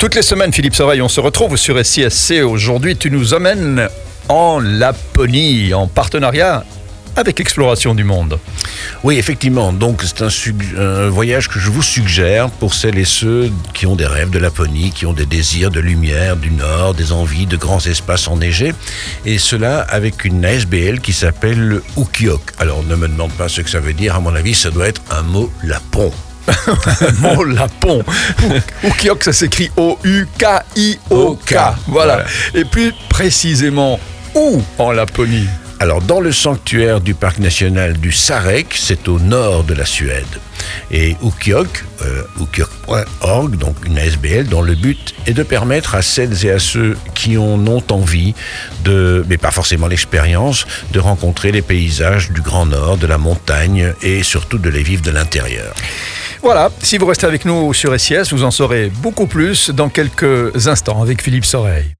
Toutes 0.00 0.14
les 0.14 0.22
semaines, 0.22 0.52
Philippe 0.52 0.76
Soreille, 0.76 1.02
on 1.02 1.08
se 1.08 1.18
retrouve 1.18 1.56
sur 1.56 1.84
SISC. 1.84 2.34
Aujourd'hui, 2.44 2.96
tu 2.96 3.10
nous 3.10 3.34
emmènes 3.34 3.88
en 4.28 4.60
Laponie, 4.60 5.74
en 5.74 5.88
partenariat 5.88 6.64
avec 7.16 7.40
l'exploration 7.40 7.96
du 7.96 8.04
monde. 8.04 8.38
Oui, 9.02 9.18
effectivement. 9.18 9.72
Donc, 9.72 10.04
c'est 10.04 10.22
un, 10.22 11.08
voyage 11.08 11.48
que 11.48 11.58
je 11.58 11.68
vous 11.68 11.82
suggère 11.82 12.48
pour 12.48 12.74
celles 12.74 12.96
et 12.96 13.04
ceux 13.04 13.50
qui 13.74 13.86
ont 13.86 13.96
des 13.96 14.06
rêves 14.06 14.30
de 14.30 14.38
Laponie, 14.38 14.92
qui 14.92 15.04
ont 15.04 15.12
des 15.12 15.26
désirs 15.26 15.72
de 15.72 15.80
lumière, 15.80 16.36
du 16.36 16.52
nord, 16.52 16.94
des 16.94 17.10
envies 17.10 17.46
de 17.46 17.56
grands 17.56 17.84
espaces 17.84 18.28
enneigés. 18.28 18.74
Et 19.26 19.38
cela 19.38 19.80
avec 19.80 20.24
une 20.24 20.44
ASBL 20.44 21.00
qui 21.00 21.12
s'appelle 21.12 21.58
le 21.58 21.82
Ukiok. 21.96 22.52
Alors, 22.60 22.84
ne 22.84 22.94
me 22.94 23.08
demande 23.08 23.32
pas 23.32 23.48
ce 23.48 23.62
que 23.62 23.70
ça 23.70 23.80
veut 23.80 23.94
dire. 23.94 24.14
À 24.14 24.20
mon 24.20 24.36
avis, 24.36 24.54
ça 24.54 24.70
doit 24.70 24.86
être 24.86 25.02
un 25.10 25.22
mot 25.22 25.50
lapon. 25.64 26.12
Mon 27.20 27.42
lapon. 27.44 28.02
Ukiok, 28.84 29.24
ça 29.24 29.32
s'écrit 29.32 29.70
O-U-K-I-O-K. 29.76 31.54
Voilà. 31.88 32.24
Et 32.54 32.64
plus 32.64 32.92
précisément, 33.08 33.98
où 34.34 34.62
en 34.78 34.92
Laponie? 34.92 35.48
Alors, 35.80 36.02
dans 36.02 36.18
le 36.18 36.32
sanctuaire 36.32 37.00
du 37.00 37.14
parc 37.14 37.38
national 37.38 37.98
du 37.98 38.10
Sarek, 38.10 38.74
c'est 38.74 39.06
au 39.06 39.20
nord 39.20 39.62
de 39.62 39.74
la 39.74 39.84
Suède. 39.84 40.26
Et 40.90 41.16
Ukiok, 41.22 41.84
euh, 42.02 42.22
ukiok.org, 42.40 43.56
donc 43.56 43.76
une 43.86 43.96
ASBL, 43.96 44.48
dont 44.48 44.62
le 44.62 44.74
but 44.74 45.14
est 45.26 45.34
de 45.34 45.44
permettre 45.44 45.94
à 45.94 46.02
celles 46.02 46.44
et 46.44 46.50
à 46.50 46.58
ceux 46.58 46.96
qui 47.14 47.38
en 47.38 47.64
ont 47.68 47.82
envie, 47.90 48.34
de, 48.84 49.24
mais 49.28 49.38
pas 49.38 49.52
forcément 49.52 49.86
l'expérience, 49.86 50.66
de 50.92 50.98
rencontrer 50.98 51.52
les 51.52 51.62
paysages 51.62 52.32
du 52.32 52.40
Grand 52.40 52.66
Nord, 52.66 52.96
de 52.96 53.06
la 53.06 53.18
montagne 53.18 53.92
et 54.02 54.24
surtout 54.24 54.58
de 54.58 54.70
les 54.70 54.82
vivre 54.82 55.02
de 55.02 55.12
l'intérieur. 55.12 55.74
Voilà, 56.42 56.70
si 56.82 56.98
vous 56.98 57.06
restez 57.06 57.26
avec 57.26 57.44
nous 57.44 57.74
sur 57.74 57.98
SIS, 57.98 58.30
vous 58.32 58.44
en 58.44 58.50
saurez 58.50 58.90
beaucoup 59.02 59.26
plus 59.26 59.70
dans 59.70 59.88
quelques 59.88 60.68
instants 60.68 61.02
avec 61.02 61.22
Philippe 61.22 61.44
Soreille. 61.44 61.94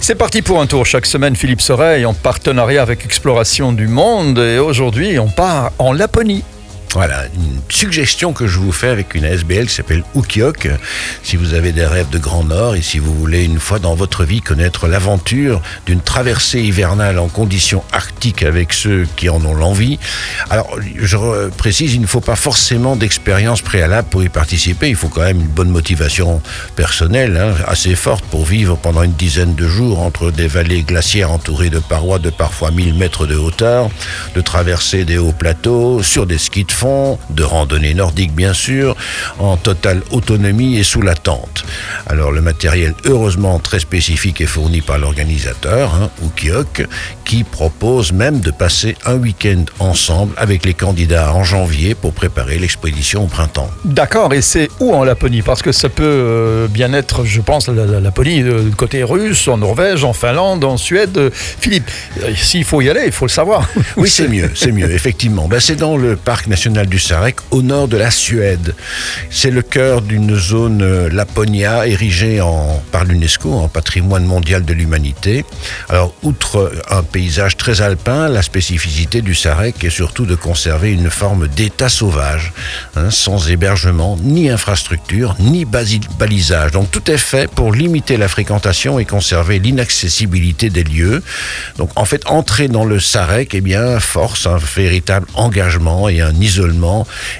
C'est 0.00 0.14
parti 0.14 0.42
pour 0.42 0.60
un 0.60 0.66
tour 0.66 0.84
chaque 0.84 1.06
semaine, 1.06 1.34
Philippe 1.34 1.60
Soreille, 1.60 2.04
en 2.04 2.14
partenariat 2.14 2.82
avec 2.82 3.04
Exploration 3.04 3.72
du 3.72 3.88
Monde. 3.88 4.38
Et 4.38 4.58
aujourd'hui, 4.58 5.18
on 5.18 5.28
part 5.28 5.72
en 5.78 5.92
Laponie. 5.92 6.44
Voilà, 6.94 7.24
une 7.34 7.60
suggestion 7.70 8.32
que 8.32 8.46
je 8.46 8.60
vous 8.60 8.70
fais 8.70 8.86
avec 8.86 9.16
une 9.16 9.24
SBL 9.24 9.66
qui 9.66 9.74
s'appelle 9.74 10.04
Ukiok. 10.14 10.68
Si 11.24 11.34
vous 11.34 11.52
avez 11.52 11.72
des 11.72 11.84
rêves 11.84 12.08
de 12.08 12.18
Grand 12.18 12.44
Nord 12.44 12.76
et 12.76 12.82
si 12.82 13.00
vous 13.00 13.12
voulez 13.12 13.42
une 13.42 13.58
fois 13.58 13.80
dans 13.80 13.96
votre 13.96 14.22
vie 14.22 14.40
connaître 14.40 14.86
l'aventure 14.86 15.60
d'une 15.86 16.00
traversée 16.00 16.60
hivernale 16.60 17.18
en 17.18 17.26
conditions 17.26 17.82
arctiques 17.90 18.44
avec 18.44 18.72
ceux 18.72 19.08
qui 19.16 19.28
en 19.28 19.44
ont 19.44 19.54
l'envie. 19.54 19.98
Alors, 20.50 20.78
je 20.96 21.48
précise, 21.48 21.94
il 21.94 22.00
ne 22.00 22.06
faut 22.06 22.20
pas 22.20 22.36
forcément 22.36 22.94
d'expérience 22.94 23.60
préalable 23.60 24.06
pour 24.08 24.22
y 24.22 24.28
participer. 24.28 24.88
Il 24.88 24.94
faut 24.94 25.08
quand 25.08 25.22
même 25.22 25.40
une 25.40 25.48
bonne 25.48 25.70
motivation 25.70 26.40
personnelle, 26.76 27.36
hein, 27.36 27.56
assez 27.66 27.96
forte 27.96 28.24
pour 28.26 28.44
vivre 28.44 28.76
pendant 28.76 29.02
une 29.02 29.14
dizaine 29.14 29.56
de 29.56 29.66
jours 29.66 29.98
entre 29.98 30.30
des 30.30 30.46
vallées 30.46 30.82
glaciaires 30.82 31.32
entourées 31.32 31.70
de 31.70 31.80
parois 31.80 32.20
de 32.20 32.30
parfois 32.30 32.70
1000 32.70 32.94
mètres 32.94 33.26
de 33.26 33.34
hauteur, 33.34 33.90
de 34.36 34.40
traverser 34.40 35.04
des 35.04 35.18
hauts 35.18 35.32
plateaux, 35.32 36.00
sur 36.00 36.26
des 36.26 36.38
skis 36.38 36.62
de 36.62 36.70
fond 36.70 36.83
de 37.30 37.42
randonnée 37.42 37.94
nordique 37.94 38.34
bien 38.34 38.52
sûr, 38.52 38.96
en 39.38 39.56
totale 39.56 40.02
autonomie 40.10 40.76
et 40.78 40.82
sous 40.82 41.02
la 41.02 41.14
tente. 41.14 41.64
Alors 42.06 42.30
le 42.30 42.40
matériel 42.40 42.94
heureusement 43.04 43.58
très 43.58 43.78
spécifique 43.78 44.40
est 44.40 44.46
fourni 44.46 44.80
par 44.80 44.98
l'organisateur, 44.98 45.94
hein, 45.94 46.10
Ukiok, 46.24 46.86
qui 47.24 47.44
propose 47.44 48.12
même 48.12 48.40
de 48.40 48.50
passer 48.50 48.96
un 49.06 49.14
week-end 49.14 49.64
ensemble 49.78 50.34
avec 50.36 50.64
les 50.64 50.74
candidats 50.74 51.32
en 51.32 51.44
janvier 51.44 51.94
pour 51.94 52.12
préparer 52.12 52.58
l'expédition 52.58 53.24
au 53.24 53.26
printemps. 53.26 53.70
D'accord, 53.84 54.32
et 54.34 54.42
c'est 54.42 54.68
où 54.80 54.92
en 54.94 55.04
Laponie? 55.04 55.42
Parce 55.42 55.62
que 55.62 55.72
ça 55.72 55.88
peut 55.88 56.02
euh, 56.04 56.68
bien 56.68 56.92
être, 56.92 57.24
je 57.24 57.40
pense, 57.40 57.68
la, 57.68 57.86
la 57.86 58.00
Laponie 58.00 58.42
euh, 58.42 58.70
côté 58.76 59.02
russe, 59.02 59.48
en 59.48 59.58
Norvège, 59.58 60.04
en 60.04 60.12
Finlande, 60.12 60.64
en 60.64 60.76
Suède. 60.76 61.30
Philippe, 61.32 61.90
euh, 62.22 62.34
s'il 62.36 62.64
faut 62.64 62.80
y 62.82 62.90
aller, 62.90 63.04
il 63.06 63.12
faut 63.12 63.26
le 63.26 63.30
savoir. 63.30 63.68
Oui, 63.96 64.08
c'est 64.12 64.28
mieux, 64.28 64.50
c'est 64.54 64.72
mieux, 64.72 64.90
effectivement. 64.90 65.48
Ben, 65.48 65.60
c'est 65.60 65.76
dans 65.76 65.96
le 65.96 66.16
parc 66.16 66.46
national 66.46 66.73
du 66.82 66.98
Sarek, 66.98 67.36
au 67.52 67.62
nord 67.62 67.86
de 67.86 67.96
la 67.96 68.10
Suède. 68.10 68.74
C'est 69.30 69.50
le 69.52 69.62
cœur 69.62 70.02
d'une 70.02 70.34
zone 70.34 71.06
Laponia 71.08 71.86
érigée 71.86 72.40
en, 72.40 72.82
par 72.90 73.04
l'UNESCO 73.04 73.52
en 73.52 73.68
patrimoine 73.68 74.24
mondial 74.24 74.64
de 74.64 74.72
l'humanité. 74.74 75.44
Alors, 75.88 76.12
outre 76.22 76.72
un 76.90 77.02
paysage 77.04 77.56
très 77.56 77.80
alpin, 77.80 78.28
la 78.28 78.42
spécificité 78.42 79.22
du 79.22 79.34
Sarek 79.34 79.84
est 79.84 79.90
surtout 79.90 80.26
de 80.26 80.34
conserver 80.34 80.92
une 80.92 81.10
forme 81.10 81.46
d'état 81.46 81.88
sauvage, 81.88 82.52
hein, 82.96 83.10
sans 83.10 83.48
hébergement, 83.48 84.18
ni 84.22 84.50
infrastructure, 84.50 85.36
ni 85.38 85.64
balisage. 85.64 86.72
Donc 86.72 86.90
tout 86.90 87.10
est 87.10 87.18
fait 87.18 87.48
pour 87.50 87.72
limiter 87.72 88.16
la 88.16 88.28
fréquentation 88.28 88.98
et 88.98 89.04
conserver 89.04 89.58
l'inaccessibilité 89.58 90.70
des 90.70 90.84
lieux. 90.84 91.22
Donc 91.78 91.90
en 91.96 92.04
fait, 92.04 92.22
entrer 92.26 92.68
dans 92.68 92.84
le 92.84 92.98
Sarek, 92.98 93.54
eh 93.54 93.60
bien, 93.60 94.00
force 94.00 94.46
un 94.46 94.56
véritable 94.56 95.26
engagement 95.34 96.08
et 96.08 96.20
un 96.20 96.34
isolement 96.34 96.53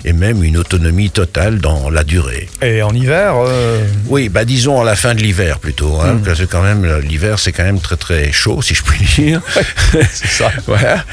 et 0.04 0.12
même 0.12 0.42
une 0.42 0.56
autonomie 0.56 1.10
totale 1.10 1.58
dans 1.58 1.90
la 1.90 2.04
durée. 2.04 2.48
Et 2.62 2.82
en 2.82 2.94
hiver 2.94 3.34
euh... 3.36 3.84
Oui, 4.06 4.28
bah 4.28 4.44
disons 4.44 4.80
à 4.80 4.84
la 4.84 4.96
fin 4.96 5.14
de 5.14 5.20
l'hiver 5.20 5.58
plutôt, 5.58 6.00
hein, 6.00 6.14
mmh. 6.14 6.22
parce 6.22 6.38
que 6.40 6.44
quand 6.44 6.62
même 6.62 7.00
l'hiver 7.00 7.38
c'est 7.38 7.52
quand 7.52 7.64
même 7.64 7.80
très 7.80 7.96
très 7.96 8.32
chaud 8.32 8.62
si 8.62 8.74
je 8.74 8.82
puis 8.82 9.04
dire. 9.16 9.40
c'est 10.12 10.26
ça. 10.26 10.50
Voilà. 10.66 11.04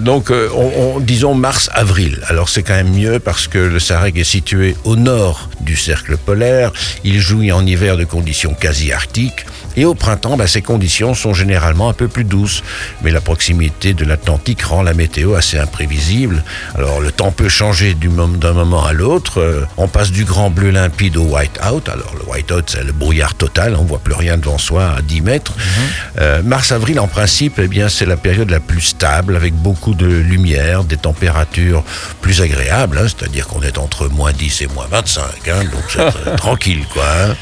Donc, 0.00 0.30
euh, 0.30 0.48
on, 0.54 0.96
on, 0.96 1.00
disons 1.00 1.34
mars-avril. 1.34 2.20
Alors, 2.28 2.48
c'est 2.48 2.62
quand 2.62 2.74
même 2.74 2.94
mieux 2.94 3.18
parce 3.18 3.48
que 3.48 3.58
le 3.58 3.78
Sarek 3.78 4.16
est 4.16 4.24
situé 4.24 4.76
au 4.84 4.96
nord 4.96 5.50
du 5.60 5.76
cercle 5.76 6.16
polaire. 6.16 6.72
Il 7.04 7.20
jouit 7.20 7.52
en 7.52 7.66
hiver 7.66 7.96
de 7.96 8.04
conditions 8.04 8.54
quasi 8.54 8.92
arctiques. 8.92 9.46
Et 9.76 9.84
au 9.84 9.94
printemps, 9.94 10.36
bah, 10.36 10.46
ces 10.46 10.62
conditions 10.62 11.14
sont 11.14 11.34
généralement 11.34 11.88
un 11.88 11.92
peu 11.92 12.08
plus 12.08 12.24
douces. 12.24 12.62
Mais 13.02 13.10
la 13.10 13.20
proximité 13.20 13.94
de 13.94 14.04
l'Atlantique 14.04 14.62
rend 14.62 14.82
la 14.82 14.94
météo 14.94 15.34
assez 15.34 15.58
imprévisible. 15.58 16.42
Alors, 16.74 17.00
le 17.00 17.12
temps 17.12 17.32
peut 17.32 17.48
changer 17.48 17.94
d'un 17.94 18.52
moment 18.52 18.84
à 18.84 18.92
l'autre. 18.92 19.40
Euh, 19.40 19.64
on 19.76 19.88
passe 19.88 20.10
du 20.10 20.24
grand 20.24 20.50
bleu 20.50 20.70
limpide 20.70 21.16
au 21.16 21.24
white 21.24 21.60
out. 21.70 21.88
Alors, 21.88 22.14
le 22.18 22.30
white 22.30 22.50
out, 22.52 22.64
c'est 22.68 22.84
le 22.84 22.92
brouillard 22.92 23.34
total. 23.34 23.76
On 23.76 23.84
voit 23.84 24.00
plus 24.00 24.14
rien 24.14 24.36
devant 24.36 24.58
soi 24.58 24.94
à 24.98 25.02
10 25.02 25.20
mètres. 25.20 25.52
Mm 25.52 25.60
-hmm. 25.60 26.20
euh, 26.20 26.42
Mars-avril, 26.42 27.00
en 27.00 27.08
principe, 27.08 27.58
eh 27.58 27.68
bien, 27.68 27.88
c'est 27.88 28.06
la 28.06 28.16
période 28.16 28.50
la 28.50 28.60
plus 28.60 28.80
stable, 28.80 29.36
avec 29.36 29.54
beaucoup 29.54 29.94
de 29.94 30.06
lumière, 30.06 30.84
des 30.84 30.96
températures 30.96 31.84
plus 32.20 32.40
agréables, 32.40 32.98
hein, 32.98 33.06
c'est-à-dire 33.08 33.46
qu'on 33.46 33.62
est 33.62 33.78
entre 33.78 34.08
moins 34.08 34.32
10 34.32 34.62
et 34.62 34.66
moins 34.68 34.86
25, 34.90 35.22
hein, 35.48 35.64
donc 35.72 35.84
c'est 35.88 36.36
tranquille, 36.44 36.84
quoi. 36.92 37.04
Hein. 37.04 37.34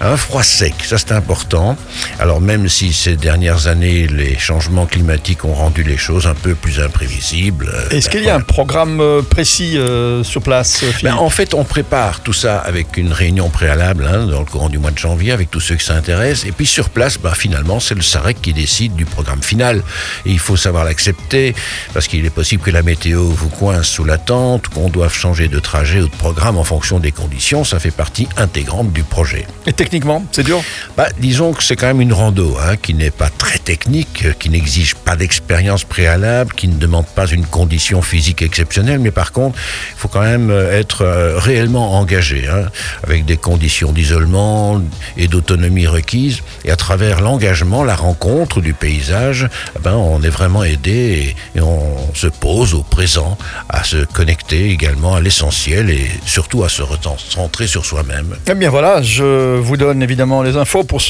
Un 0.00 0.16
froid 0.16 0.42
sec, 0.42 0.74
ça 0.84 0.98
c'est 0.98 1.12
important. 1.12 1.73
Alors 2.18 2.40
même 2.40 2.68
si 2.68 2.92
ces 2.92 3.16
dernières 3.16 3.66
années, 3.66 4.06
les 4.06 4.38
changements 4.38 4.86
climatiques 4.86 5.44
ont 5.44 5.54
rendu 5.54 5.82
les 5.82 5.96
choses 5.96 6.26
un 6.26 6.34
peu 6.34 6.54
plus 6.54 6.80
imprévisibles. 6.80 7.72
Est-ce 7.90 8.06
ben, 8.08 8.12
qu'il 8.12 8.24
y 8.24 8.30
a 8.30 8.36
un 8.36 8.40
programme 8.40 9.00
euh, 9.00 9.22
précis 9.22 9.76
euh, 9.78 10.22
sur 10.22 10.42
place 10.42 10.84
ben, 11.02 11.14
En 11.14 11.30
fait, 11.30 11.54
on 11.54 11.64
prépare 11.64 12.20
tout 12.20 12.32
ça 12.32 12.58
avec 12.58 12.96
une 12.96 13.12
réunion 13.12 13.48
préalable 13.50 14.06
hein, 14.06 14.26
dans 14.26 14.40
le 14.40 14.44
courant 14.44 14.68
du 14.68 14.78
mois 14.78 14.90
de 14.90 14.98
janvier 14.98 15.32
avec 15.32 15.50
tous 15.50 15.60
ceux 15.60 15.74
qui 15.74 15.84
s'intéressent. 15.84 16.46
Et 16.46 16.52
puis 16.52 16.66
sur 16.66 16.90
place, 16.90 17.18
ben, 17.18 17.32
finalement, 17.32 17.80
c'est 17.80 17.94
le 17.94 18.02
SAREC 18.02 18.40
qui 18.40 18.52
décide 18.52 18.94
du 18.94 19.04
programme 19.04 19.42
final. 19.42 19.82
Et 20.26 20.30
il 20.30 20.38
faut 20.38 20.56
savoir 20.56 20.84
l'accepter 20.84 21.54
parce 21.92 22.06
qu'il 22.06 22.24
est 22.24 22.30
possible 22.30 22.62
que 22.62 22.70
la 22.70 22.82
météo 22.82 23.24
vous 23.24 23.48
coince 23.48 23.88
sous 23.88 24.04
la 24.04 24.18
tente, 24.18 24.68
qu'on 24.68 24.88
doive 24.88 25.12
changer 25.12 25.48
de 25.48 25.58
trajet 25.58 26.00
ou 26.00 26.08
de 26.08 26.16
programme 26.16 26.56
en 26.56 26.64
fonction 26.64 27.00
des 27.00 27.12
conditions. 27.12 27.64
Ça 27.64 27.78
fait 27.78 27.90
partie 27.90 28.28
intégrante 28.36 28.92
du 28.92 29.02
projet. 29.02 29.46
Et 29.66 29.72
techniquement, 29.72 30.24
c'est 30.30 30.44
dur? 30.44 30.62
Bah, 30.96 31.08
Disons 31.18 31.52
que 31.52 31.62
c'est 31.64 31.76
quand 31.76 31.86
même 31.86 32.02
une 32.02 32.12
rando 32.12 32.56
hein, 32.60 32.76
qui 32.76 32.92
n'est 32.92 33.10
pas 33.10 33.30
très 33.30 33.58
technique, 33.58 34.38
qui 34.38 34.50
n'exige 34.50 34.94
pas 34.94 35.16
d'expérience 35.16 35.84
préalable, 35.84 36.52
qui 36.52 36.68
ne 36.68 36.76
demande 36.76 37.06
pas 37.06 37.26
une 37.26 37.46
condition 37.46 38.02
physique 38.02 38.42
exceptionnelle, 38.42 38.98
mais 38.98 39.10
par 39.10 39.32
contre, 39.32 39.58
il 39.92 39.98
faut 39.98 40.08
quand 40.08 40.20
même 40.20 40.50
être 40.50 41.06
réellement 41.38 41.98
engagé, 41.98 42.48
hein, 42.48 42.68
avec 43.02 43.24
des 43.24 43.38
conditions 43.38 43.92
d'isolement 43.92 44.82
et 45.16 45.26
d'autonomie 45.26 45.86
requises. 45.86 46.42
Et 46.66 46.70
à 46.70 46.76
travers 46.76 47.22
l'engagement, 47.22 47.82
la 47.82 47.96
rencontre 47.96 48.60
du 48.60 48.74
paysage, 48.74 49.48
ben, 49.82 49.94
on 49.94 50.22
est 50.22 50.28
vraiment 50.28 50.64
aidé 50.64 51.34
et, 51.54 51.58
et 51.58 51.62
on 51.62 52.14
se 52.14 52.26
pose 52.26 52.74
au 52.74 52.82
présent 52.82 53.38
à 53.70 53.84
se 53.84 54.04
connecter 54.04 54.70
également 54.70 55.14
à 55.14 55.20
l'essentiel 55.20 55.88
et 55.88 56.10
surtout 56.26 56.62
à 56.62 56.68
se 56.68 56.82
recentrer 56.82 57.66
sur 57.66 57.86
soi-même. 57.86 58.36
Eh 58.50 58.54
bien 58.54 58.68
voilà, 58.68 59.00
je 59.00 59.56
vous 59.56 59.78
donne 59.78 60.02
évidemment 60.02 60.42
les 60.42 60.56
infos 60.56 60.84
pour 60.84 61.00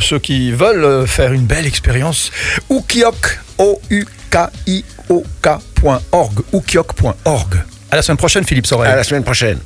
ceux, 0.00 0.18
qui 0.18 0.50
veulent 0.52 1.06
faire 1.06 1.32
une 1.32 1.44
belle 1.46 1.66
expérience. 1.66 2.30
Ukiok, 2.70 3.40
O-U-K-I-O-K.org, 3.58 4.10
ukiok.org. 6.52 7.54
À 7.90 7.96
la 7.96 8.02
semaine 8.02 8.18
prochaine, 8.18 8.44
Philippe 8.44 8.66
Sorel. 8.66 8.90
À 8.90 8.96
la 8.96 9.04
semaine 9.04 9.24
prochaine. 9.24 9.58